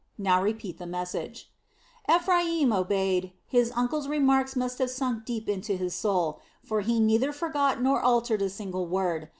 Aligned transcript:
Now 0.17 0.41
repeat 0.41 0.79
the 0.79 0.87
message." 0.87 1.53
Ephraim 2.09 2.73
obeyed; 2.73 3.33
his 3.45 3.71
uncle's 3.75 4.07
remarks 4.07 4.55
must 4.55 4.79
have 4.79 4.89
sunk 4.89 5.25
deep 5.25 5.47
into 5.47 5.73
his 5.77 5.93
soul; 5.93 6.39
for 6.65 6.81
he 6.81 6.99
neither 6.99 7.31
forgot 7.31 7.83
nor 7.83 8.01
altered 8.01 8.41
a 8.41 8.49
single 8.49 8.87
word. 8.87 9.29